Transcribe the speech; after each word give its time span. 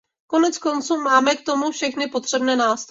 Koneckonců 0.27 0.97
máme 0.97 1.35
k 1.35 1.43
tomu 1.45 1.71
všechny 1.71 2.07
potřebné 2.07 2.55
nástroje. 2.55 2.77